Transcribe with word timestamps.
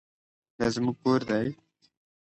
دا 0.57 0.65
زموږ 0.75 0.97
کور 1.03 1.21
دی؟ 1.29 1.47